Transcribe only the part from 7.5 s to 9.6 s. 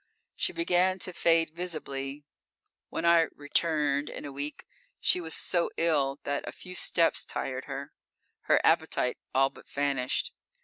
her. Her appetite all